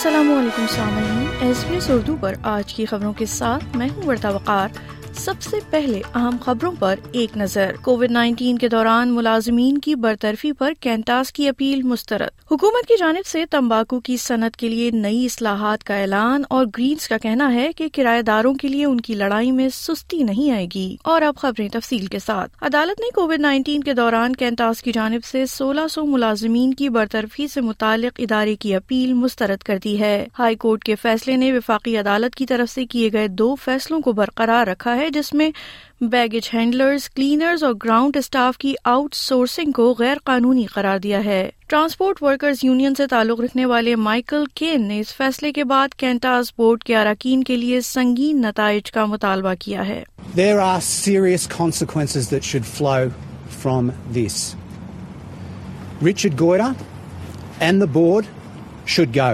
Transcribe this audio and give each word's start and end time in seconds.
السلام 0.00 0.38
علیکم 0.38 0.66
سامعین۔ 0.68 1.26
ایس 1.40 1.64
بی 1.68 1.74
ایس 1.74 1.90
اردو 1.90 2.16
پر 2.20 2.34
آج 2.42 2.74
کی 2.74 2.86
خبروں 2.86 3.12
کے 3.12 3.26
ساتھ 3.26 3.76
میں 3.76 3.88
ہوں 3.96 4.02
ورتا 4.06 4.28
وقار۔ 4.28 4.68
سب 5.14 5.34
سے 5.40 5.56
پہلے 5.70 6.00
اہم 6.14 6.36
خبروں 6.40 6.72
پر 6.78 6.94
ایک 7.12 7.36
نظر۔ 7.36 7.72
کووڈ 7.82 8.10
نائنٹین 8.10 8.58
کے 8.58 8.68
دوران 8.68 9.08
ملازمین 9.08 9.78
کی 9.78 9.94
برطرفی 9.94 10.52
پر 10.52 10.72
کینٹاس 10.80 11.32
کی 11.32 11.48
اپیل 11.48 11.82
مسترد۔ 11.82 12.28
حکومت 12.50 12.88
کی 12.88 12.94
جانب 12.98 13.26
سے 13.26 13.44
تمباکو 13.50 14.00
کی 14.00 14.16
صنعت 14.16 14.56
کے 14.56 14.68
لیے 14.68 14.90
نئی 14.90 15.24
اصلاحات 15.24 15.84
کا 15.84 15.96
اعلان 15.96 16.42
اور 16.48 16.66
گرینز 16.78 17.08
کا 17.08 17.18
کہنا 17.18 17.54
ہے 17.54 17.70
کہ 17.76 17.88
کرایہ 17.92 18.22
داروں 18.22 18.54
کے 18.54 18.68
لیے 18.68 18.84
ان 18.84 19.00
کی 19.00 19.14
لڑائی 19.14 19.50
میں 19.50 19.68
سستی 19.68 20.22
نہیں 20.22 20.50
آئے 20.50 20.66
گی۔ 20.74 20.96
اور 21.02 21.22
اب 21.22 21.36
خبریں 21.36 21.68
تفصیل 21.68 22.06
کے 22.06 22.18
ساتھ۔ 22.18 22.52
عدالت 22.60 23.00
نے 23.00 23.10
کووڈ 23.14 23.40
نائنٹین 23.40 23.80
کے 23.80 23.92
دوران 23.92 24.36
کینٹاس 24.36 24.82
کی 24.82 24.92
جانب 24.92 25.24
سے 25.24 25.46
سولہ 25.46 25.88
سو 25.90 26.04
ملازمین 26.04 26.74
کی 26.74 26.88
برطرفی 26.88 27.48
سے 27.48 27.60
متعلق 27.60 28.12
ادارے 28.18 28.56
کی 28.56 28.74
اپیل 28.74 29.12
مسترد 29.12 29.58
کر 29.58 29.78
دی 29.84 30.00
ہے۔ 30.00 30.26
ہائی 30.38 30.56
کورٹ 30.56 30.84
کے 30.84 30.94
فیصلے 30.94 31.36
نے 31.36 31.52
وفاقی 31.52 31.96
عدالت 31.96 32.34
کی 32.34 32.46
طرف 32.46 32.74
سے 32.74 32.86
کیے 32.86 33.10
گئے 33.12 33.28
دو 33.28 33.54
فیصلوں 33.54 34.00
کو 34.00 34.12
برقرار 34.12 34.66
رکھا 34.66 34.96
ہے۔ 34.96 34.99
ہے 35.00 35.10
جس 35.10 35.32
میں 35.34 35.50
بیگیج 36.00 36.48
ہینڈلرز 36.54 37.08
کلینرز 37.10 37.64
اور 37.64 37.74
گراؤنڈ 37.84 38.16
اسٹاف 38.16 38.58
کی 38.58 38.74
آؤٹ 38.84 39.14
سورسنگ 39.14 39.72
کو 39.72 39.94
غیر 39.98 40.18
قانونی 40.24 40.66
قرار 40.66 40.98
دیا 40.98 41.24
ہے 41.24 41.50
ٹرانسپورٹ 41.68 42.22
ورکرز 42.22 42.64
یونین 42.64 42.94
سے 42.94 43.06
تعلق 43.06 43.40
رکھنے 43.40 43.66
والے 43.66 43.96
مائیکل 43.98 44.44
کین 44.54 44.86
نے 44.88 45.00
اس 45.00 45.14
فیصلے 45.16 45.52
کے 45.52 45.64
بعد 45.64 45.94
کینٹاز 45.98 46.52
بورڈ 46.56 46.84
کے 46.84 46.96
اراکین 46.96 47.44
کے 47.44 47.56
لیے 47.56 47.80
سنگین 47.80 48.40
نتائج 48.42 48.90
کا 48.92 49.04
مطالبہ 49.06 49.54
کیا 49.60 49.86
ہے 49.86 50.02
There 50.34 50.60
are 50.60 50.80
serious 50.82 51.46
consequences 51.48 52.28
that 52.28 52.44
should 52.44 52.66
flow 52.66 53.10
from 53.54 53.92
this. 54.10 54.36
Richard 56.02 56.36
Goyder 56.36 56.68
and 57.60 57.82
the 57.82 57.88
board 57.88 58.28
should 58.86 59.12
go. 59.14 59.30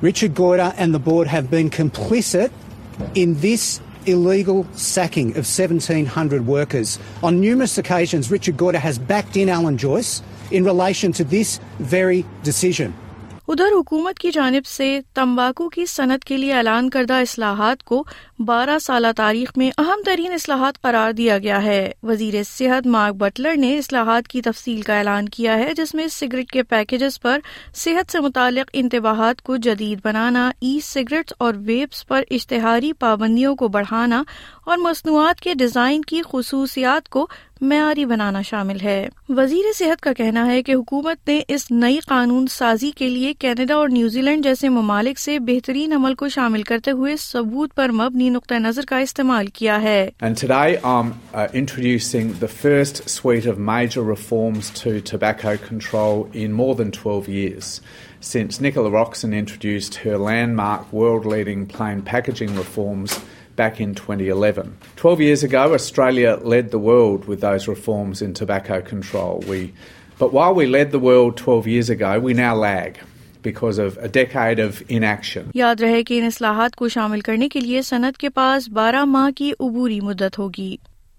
Richard 0.00 0.34
Goyder 0.34 0.72
and 0.76 0.94
the 0.94 1.00
board 1.00 1.26
have 1.28 1.50
been 1.50 1.70
complicit 1.70 2.50
in 3.16 3.34
this 3.40 3.66
illegal 4.08 4.66
sacking 4.74 5.30
of 5.30 5.46
1,700 5.46 6.46
workers. 6.46 6.98
On 7.22 7.40
numerous 7.40 7.78
occasions, 7.78 8.30
Richard 8.30 8.56
Gorder 8.56 8.78
has 8.78 8.98
backed 8.98 9.36
in 9.36 9.48
Alan 9.48 9.78
Joyce 9.78 10.22
in 10.50 10.64
relation 10.64 11.12
to 11.12 11.24
this 11.24 11.60
very 11.78 12.24
decision. 12.42 12.94
ادھر 13.48 13.72
حکومت 13.72 14.18
کی 14.18 14.30
جانب 14.30 14.66
سے 14.66 15.00
تمباکو 15.14 15.68
کی 15.68 15.86
صنعت 15.86 16.24
کے 16.24 16.36
لیے 16.36 16.52
اعلان 16.52 16.90
کردہ 16.90 17.14
اصلاحات 17.14 17.82
کو 17.82 18.04
بارہ 18.38 18.78
سالہ 18.78 19.06
تاریخ 19.16 19.52
میں 19.56 19.70
اہم 19.78 20.02
ترین 20.04 20.32
اصلاحات 20.32 20.82
قرار 20.82 21.12
دیا 21.12 21.38
گیا 21.38 21.62
ہے۔ 21.62 21.92
وزیر 22.02 22.34
صحت 22.42 22.86
مارک 22.86 23.14
بٹلر 23.14 23.56
نے 23.56 23.78
اصلاحات 23.78 24.28
کی 24.28 24.42
تفصیل 24.42 24.82
کا 24.82 24.98
اعلان 24.98 25.28
کیا 25.28 25.54
ہے، 25.54 25.74
جس 25.74 25.94
میں 25.94 26.06
سگریٹ 26.06 26.50
کے 26.50 26.62
پیکجز 26.62 27.20
پر 27.20 27.38
صحت 27.74 28.12
سے 28.12 28.20
متعلق 28.20 28.70
انتباہات 28.72 29.42
کو 29.42 29.56
جدید 29.56 29.98
بنانا 30.04 30.50
ای 30.60 30.78
سگریٹس 30.82 31.32
اور 31.38 31.54
ویپس 31.58 32.06
پر 32.06 32.22
اشتہاری 32.30 32.92
پابندیوں 32.92 33.56
کو 33.56 33.68
بڑھانا 33.68 34.22
اور 34.64 34.78
مصنوعات 34.78 35.40
کے 35.40 35.54
ڈیزائن 35.54 36.02
کی 36.02 36.22
خصوصیات 36.32 37.08
کو 37.08 37.26
معیاری 37.60 38.04
بنانا 38.04 38.42
شامل 38.42 38.80
ہے۔ 38.80 39.08
وزیر 39.28 39.72
صحت 39.78 40.00
کا 40.00 40.12
کہنا 40.12 40.46
ہے 40.46 40.62
کہ 40.62 40.72
حکومت 40.72 41.28
نے 41.28 41.40
اس 41.48 41.70
نئی 41.70 41.98
قانون 41.98 42.46
سازی 42.46 42.90
کے 42.90 43.08
لیے 43.08 43.32
کینیڈا 43.34 43.74
اور 43.74 43.88
نیوزی 43.88 44.22
لینڈ 44.22 44.44
جیسے 44.44 44.68
ممالک 44.68 45.18
سے 45.18 45.38
بہترین 45.38 45.92
عمل 45.92 46.14
کو 46.14 46.28
شامل 46.28 46.62
کرتے 46.62 46.90
ہوئے 46.90 47.16
ثبوت 47.16 47.74
پر 47.74 47.88
مبنی 47.88 48.28
نقطۂ 48.28 48.54
نظر 48.54 48.82
کا 48.88 48.98
استعمال 48.98 49.46
کیا 49.46 49.82
ہے۔ 49.82 50.10
Since 58.22 58.62
Nicola 58.62 58.90
Roxon 58.92 59.24
introduced 59.24 60.06
landmark 60.56 60.94
world 60.94 61.32
leading 61.32 61.64
plain 61.64 62.00
packaging 62.00 62.48
reforms 62.48 63.18
back 63.60 63.80
in 63.80 63.94
2011. 63.94 64.72
12 64.96 65.20
years 65.20 65.42
ago, 65.42 65.74
Australia 65.74 66.38
led 66.54 66.70
the 66.70 66.78
world 66.78 67.26
with 67.26 67.40
those 67.40 67.68
reforms 67.68 68.22
in 68.22 68.34
tobacco 68.40 68.80
control. 68.80 69.44
We, 69.48 69.60
but 70.18 70.32
while 70.32 70.54
we 70.54 70.66
led 70.66 70.92
the 70.92 71.04
world 71.10 71.36
12 71.36 71.66
years 71.66 71.90
ago, 71.90 72.18
we 72.18 72.34
now 72.34 72.54
lag. 72.54 72.98
Because 73.42 73.78
of 73.78 73.98
a 73.98 74.08
decade 74.08 74.58
of 74.58 74.82
inaction. 74.88 75.50
یاد 75.54 75.80
رہے 75.80 76.02
کہ 76.04 76.18
ان 76.18 76.26
اصلاحات 76.26 76.76
کو 76.76 76.88
شامل 76.88 77.20
کرنے 77.28 77.48
کے 77.48 77.60
لیے 77.60 77.82
صنعت 77.82 78.18
کے 78.18 78.28
پاس 78.38 78.68
بارہ 78.78 79.04
ماہ 79.04 79.30
کی 79.36 79.52
عبوری 79.60 80.00
مدت 80.00 80.38
ہوگی 80.38 80.76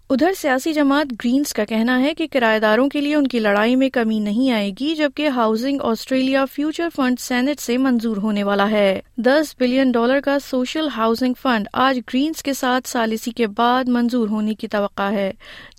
ادھر 0.09 0.31
سیاسی 0.37 0.71
جماعت 0.73 1.11
گرینز 1.13 1.53
کا 1.53 1.63
کہنا 1.65 1.99
ہے 2.01 2.13
کہ 2.13 2.27
کرایہ 2.31 2.59
داروں 2.59 2.87
کے 2.89 3.01
لیے 3.01 3.15
ان 3.15 3.27
کی 3.27 3.39
لڑائی 3.39 3.75
میں 3.75 3.89
کمی 3.89 4.19
نہیں 4.19 4.51
آئے 4.51 4.71
گی، 4.79 4.95
جبکہ 4.95 5.27
housing 5.27 5.81
Australia 5.81 6.45
future 6.45 6.87
fund 6.95 7.19
senate 7.19 7.59
سے 7.59 7.77
منظور 7.77 8.17
ہونے 8.17 8.43
والا 8.43 8.69
ہے۔ 8.71 8.99
دس 9.17 9.53
بلین 9.59 9.91
ڈالر 9.91 10.19
کا 10.19 10.37
سوشل 10.39 10.87
ہاؤسنگ 10.95 11.33
فنڈ 11.41 11.67
آج 11.73 11.99
گرینز 12.09 12.43
کے 12.43 12.53
ساتھ 12.53 12.87
سالسی 12.89 13.31
کے 13.31 13.47
بعد 13.47 13.89
منظور 13.89 14.29
ہونے 14.29 14.55
کی 14.55 14.67
توقع 14.67 15.11
ہے، 15.11 15.31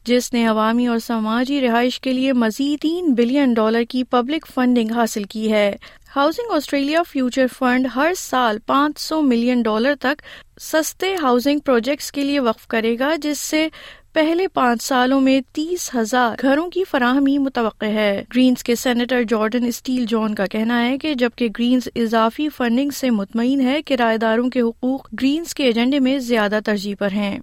جس 0.05 0.33
نے 0.33 0.47
عوامی 0.47 0.87
اور 0.87 0.99
سماجی 0.99 1.61
رہائش 1.61 2.01
کے 2.01 2.13
لیے 2.13 2.33
مزید 2.33 2.83
تین 2.83 3.13
بلین 3.15 3.55
ڈالر 3.55 3.83
کی 3.89 4.05
پبلک 4.05 4.47
فنڈنگ 4.55 4.93
حاصل 4.93 5.25
کی 5.25 5.53
ہے۔ 5.53 5.73
ہاؤسنگ 6.17 6.53
آسٹریلیا 6.53 7.03
فیوچر 7.03 7.47
فنڈ 7.59 7.87
ہر 7.97 8.13
سال 8.17 8.59
پانچ 8.67 9.01
سو 9.01 9.21
ملین 9.23 9.63
ڈالر 9.63 9.95
تک 10.01 10.23
سستے 10.61 11.15
ہاؤسنگ 11.17 11.59
پروجیکٹس 11.59 12.11
کے 12.13 12.25
لیے 12.25 12.41
وقف 12.41 12.67
کرے 12.67 12.97
گا، 12.99 13.15
جس 13.23 13.39
سے 13.39 13.69
پہلے 14.15 14.47
پانچ 14.49 14.83
سالوں 14.83 15.21
میں 15.21 15.41
تیس 15.53 15.89
ہزار 15.95 16.37
گھروں 16.43 16.69
کی 16.71 16.83
فراہمی 16.85 17.37
متوقع 17.39 17.87
ہے 17.87 18.23
گرینز 18.35 18.63
کے 18.65 18.75
سینیٹر 18.77 19.23
جارڈن 19.29 19.67
اسٹیل 19.67 20.07
جان 20.09 20.35
کا 20.35 20.47
کہنا 20.51 20.81
ہے 20.85 20.97
کہ 20.99 21.13
جبکہ 21.15 21.49
گرینز 21.59 21.89
اضافی 21.95 22.49
فنڈنگ 22.49 22.91
سے 22.91 23.11
مطمئن 23.11 23.61
ہے 23.67 23.81
کرایہ 23.87 24.17
داروں 24.17 24.49
کے 24.51 24.61
حقوق 24.61 25.07
گرینز 25.21 25.55
کے 25.55 25.65
ایجنڈے 25.65 25.99
میں 25.99 26.19
زیادہ 26.21 26.61
ترجیح 26.65 26.95
پر 26.99 27.13
ہیں 27.13 27.39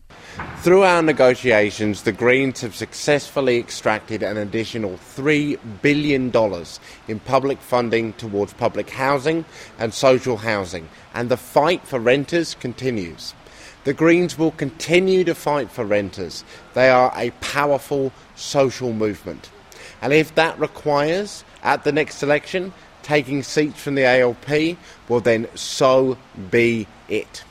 Through 0.60 0.84
our 0.84 1.02
negotiations, 1.04 2.04
the 2.04 2.14
Greens 2.14 2.62
have 2.62 2.76
successfully 2.76 3.58
extracted 3.58 4.24
an 4.24 4.38
additional 4.38 5.00
$3 5.16 5.58
billion 5.82 6.30
in 7.08 7.26
public 7.26 7.60
funding 7.64 8.14
towards 8.16 8.54
public 8.56 8.96
housing 9.00 9.44
and 9.80 9.94
social 9.96 10.38
housing, 10.40 10.90
and 11.14 11.30
the 11.30 11.44
fight 11.50 11.86
for 11.86 12.00
renters 12.02 12.56
continues. 12.60 13.34
The 13.88 13.94
Greens 13.94 14.38
will 14.38 14.52
continue 14.52 15.24
to 15.24 15.34
fight 15.34 15.72
for 15.72 15.86
renters. 15.86 16.44
They 16.74 16.90
are 16.90 17.10
a 17.16 17.32
powerful 17.40 18.12
social 18.36 18.92
movement. 18.92 19.50
And 20.02 20.12
if 20.12 20.36
that 20.36 20.60
requires, 20.60 21.46
at 21.64 21.86
the 21.86 21.94
next 21.94 22.22
election, 22.22 22.74
taking 23.02 23.44
seats 23.44 23.82
from 23.82 23.96
the 23.96 24.04
ALP, 24.04 24.78
well 25.08 25.22
then 25.22 25.48
so 25.56 26.18
be 26.52 26.86
it. 27.08 27.46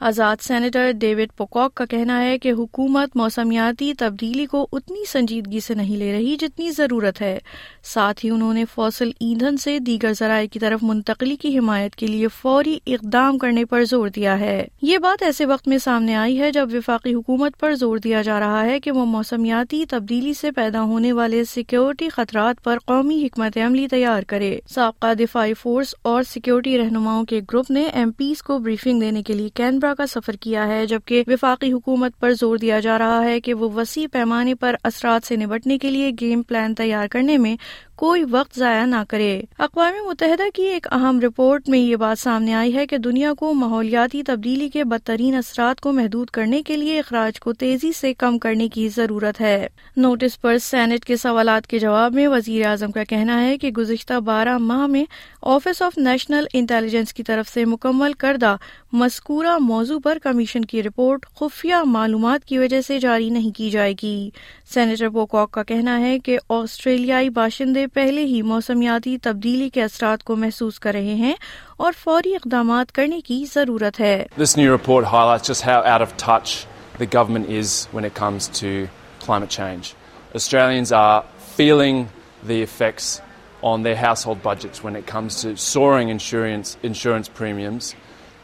Azad 0.00 0.36
senator 0.40 0.90
David 0.92 1.36
Pocock 1.36 1.74
کا 1.74 1.84
کہنا 1.84 2.24
ہے 2.24 2.38
کہ 2.38 2.52
حکومت 2.52 3.16
موسمیاتی 3.16 3.94
تبدیلی 3.94 4.46
کو 4.46 4.68
اتنی 4.72 5.04
سنجیدگی 5.08 5.60
سے 5.60 5.74
نہیں 5.74 5.96
لے 5.96 6.12
رہی 6.12 6.36
جتنی 6.36 6.70
ضرورت 6.70 7.20
ہے۔ 7.20 7.38
ساتھ 7.82 8.24
ہی 8.24 8.30
انہوں 8.30 8.54
نے 8.54 8.64
فوسل 8.74 9.10
ایندھن 9.20 9.56
سے 9.56 9.78
دیگر 9.78 10.12
ذرائع 10.12 10.46
کی 10.46 10.58
طرف 10.58 10.78
منتقلی 10.82 11.36
کی 11.36 11.58
حمایت 11.58 11.96
کے 11.96 12.06
لیے 12.06 12.28
فوری 12.28 12.78
اقدام 12.86 13.38
کرنے 13.38 13.64
پر 13.64 13.84
زور 13.84 14.08
دیا 14.08 14.40
ہے۔ 14.40 14.66
یہ 14.82 14.98
بات 14.98 15.22
ایسے 15.22 15.46
وقت 15.46 15.68
میں 15.68 15.78
سامنے 15.78 16.14
آئی 16.14 16.40
ہے 16.40 16.50
جب 16.50 16.68
وفاقی 16.72 17.14
حکومت 17.14 17.60
پر 17.60 17.74
زور 17.74 17.98
دیا 17.98 18.22
جا 18.22 18.40
رہا 18.40 18.64
ہے 18.64 18.80
کہ 18.80 18.90
وہ 18.90 19.04
موسمیاتی 19.04 19.84
تبدیلی 19.90 20.34
سے 20.34 20.50
پیدا 20.50 20.82
ہونے 20.82 21.12
والے 21.12 21.44
سیکیورٹی 21.44 22.08
خطرات 22.08 22.64
پر 22.64 22.78
قومی 22.84 23.26
حکمت 23.26 23.58
عملی 23.66 23.88
تیار 23.88 24.22
کرے۔ 24.22 24.58
سابقہ 24.68 25.14
دفاعی 25.14 25.54
فورس 25.54 25.94
اور 26.02 26.22
سیکیورٹی 26.22 26.78
رہنماؤں 26.78 27.24
کے 27.24 27.40
گروپ 27.50 27.70
نے 27.70 27.82
ایم 27.82 28.10
پیز 28.10 28.42
کو 28.42 28.58
بریفنگ 28.58 29.00
دینے 29.00 29.22
کے 29.22 29.32
لیے 29.32 29.48
کینبرا 29.54 29.85
کا 29.94 30.06
سفر 30.06 30.32
کیا 30.32 30.66
ہے، 30.66 30.86
جبکہ 30.86 31.22
وفاقی 31.26 31.72
حکومت 31.72 32.12
پر 32.20 32.32
زور 32.32 32.56
دیا 32.56 32.80
جا 32.80 32.98
رہا 32.98 33.24
ہے 33.24 33.40
کہ 33.40 33.54
وہ 33.54 33.70
وسیع 33.70 34.06
پیمانے 34.12 34.54
پر 34.54 34.74
اثرات 34.82 35.26
سے 35.26 35.36
نمٹنے 35.36 35.78
کے 35.78 35.90
لیے 35.90 36.10
گیم 36.20 36.42
پلان 36.42 36.74
تیار 36.74 37.08
کرنے 37.08 37.38
میں 37.38 37.56
کوئی 37.96 38.24
وقت 38.30 38.58
ضائع 38.58 38.84
نہ 38.84 39.02
کرے۔ 39.08 39.42
اقوام 39.58 40.06
متحدہ 40.06 40.42
کی 40.54 40.62
ایک 40.62 40.86
اہم 40.92 41.20
رپورٹ 41.20 41.68
میں 41.68 41.78
یہ 41.78 41.96
بات 41.96 42.18
سامنے 42.18 42.54
آئی 42.54 42.74
ہے 42.74 42.86
کہ 42.86 42.98
دنیا 42.98 43.34
کو 43.34 43.54
ماحولیاتی 43.54 44.22
تبدیلی 44.22 44.68
کے 44.68 44.84
بدترین 44.84 45.34
اثرات 45.34 45.80
کو 45.80 45.92
محدود 45.92 46.30
کرنے 46.30 46.62
کے 46.62 46.76
لیے 46.76 46.98
اخراج 46.98 47.40
کو 47.40 47.52
تیزی 47.52 47.92
سے 47.92 48.14
کم 48.14 48.38
کرنے 48.38 48.68
کی 48.68 48.88
ضرورت 48.88 49.40
ہے۔ 49.40 49.68
نوٹس 49.96 50.40
پر 50.40 50.58
سینٹ 50.58 51.04
کے 51.04 51.16
سوالات 51.16 51.66
کے 51.66 51.78
جواب 51.78 52.12
میں 52.12 52.28
وزیر 52.28 52.66
اعظم 52.66 52.90
کا 52.90 53.04
کہنا 53.04 53.42
ہے 53.42 53.58
کہ 53.58 53.68
گزشتہ 53.68 54.14
بارہ 54.14 54.58
ماہ 54.58 54.86
میں 54.86 55.04
آفس 55.42 55.82
آف 55.82 55.98
نیشنل 55.98 56.44
انٹیلیجنس 56.52 57.14
کی 57.14 57.22
طرف 57.22 57.48
سے 57.48 57.64
مکمل 57.64 58.12
کردہ 58.12 58.56
مذکورہ 58.92 59.58
موضوع 59.58 59.98
پر 60.04 60.18
کمیشن 60.22 60.64
کی 60.64 60.82
رپورٹ 60.82 61.26
خفیہ 61.26 61.74
معلومات 61.84 62.44
کی 62.44 62.58
وجہ 62.58 62.80
سے 62.80 62.98
جاری 62.98 63.30
نہیں 63.30 63.50
کی 63.50 63.70
جائے 63.70 63.94
گی۔ 64.02 64.30
سینیٹر 64.74 65.08
پوکاک 65.08 65.50
کا 65.50 65.62
کہنا 65.62 66.00
ہے 66.00 66.18
کہ 66.18 66.38
آسٹریلیائی 66.48 67.30
باشندے 67.30 67.85
پہلے 67.94 68.24
ہی 68.26 68.40
موسمیاتی 68.42 69.16
تبدیلی 69.22 69.68
کے 69.68 69.82
اثرات 69.82 70.24
کو 70.24 70.36
محسوس 70.36 70.78
کر 70.80 70.92
رہے 70.92 71.14
ہیں 71.14 71.34
اور 71.76 71.92
فوری 72.04 72.34
اقدامات 72.34 72.92
کرنے 72.92 73.20
کی 73.20 73.44
ضرورت 73.54 74.00
ہے 74.00 74.16
This 74.38 74.56
new 74.56 74.70
report 74.76 75.04
highlights 75.12 75.48
just 75.52 75.62
how 75.68 75.78
out 75.94 76.02
of 76.06 76.16
touch 76.16 76.56
the 76.98 77.06
government 77.18 77.50
is 77.60 77.88
when 77.92 78.04
it 78.04 78.14
comes 78.14 78.48
to 78.60 78.88
climate 79.26 79.50
change. 79.50 79.94
Australians 80.34 80.92
are 80.92 81.24
feeling 81.56 82.08
the 82.46 82.62
effects 82.62 83.20
on 83.62 83.82
their 83.82 83.96
household 83.96 84.42
budgets 84.42 84.82
when 84.82 84.96
it 84.96 85.06
comes 85.06 85.40
to 85.42 85.56
soaring 85.56 86.08
insurance, 86.08 86.76
insurance 86.82 87.28
premiums. 87.28 87.94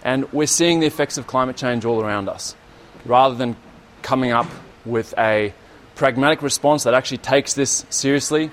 And 0.02 0.30
we're 0.32 0.46
seeing 0.46 0.80
the 0.80 0.86
effects 0.86 1.16
of 1.18 1.26
climate 1.26 1.56
change 1.56 1.84
all 1.84 2.02
around 2.02 2.28
us. 2.28 2.56
Rather 3.04 3.34
than 3.34 3.56
coming 4.02 4.32
up 4.32 4.46
with 4.84 5.14
a 5.16 5.54
pragmatic 5.94 6.42
response 6.42 6.84
that 6.84 6.94
actually 6.94 7.18
takes 7.18 7.54
this 7.54 7.84
seriously, 7.90 8.50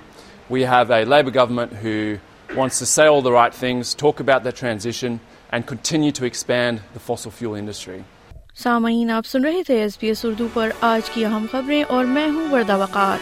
we 0.49 0.63
have 0.63 0.89
a 0.89 1.05
Labor 1.05 1.31
government 1.31 1.73
who 1.73 2.17
wants 2.55 2.79
to 2.79 2.85
say 2.85 3.05
all 3.05 3.21
the 3.21 3.31
right 3.31 3.53
things, 3.53 3.93
talk 3.93 4.19
about 4.19 4.43
the 4.43 4.51
transition, 4.51 5.19
and 5.51 5.65
continue 5.65 6.11
to 6.11 6.25
expand 6.25 6.81
the 6.93 6.99
fossil 6.99 7.31
fuel 7.31 7.55
industry. 7.55 8.01
سامعین 8.55 9.11
آپ 9.11 9.25
سن 9.25 9.45
رہے 9.45 9.61
تھے 9.63 9.79
S 9.81 9.97
B 10.01 10.07
S 10.07 10.23
Urdu 10.25 10.47
پر 10.53 10.69
آج 10.81 11.09
کی 11.09 11.25
اہم 11.25 11.45
خبریں 11.51 11.83
اور 11.83 12.05
میں 12.05 12.27
ہوں 12.29 12.49
وردہ 12.51 12.77
وقار 12.77 13.17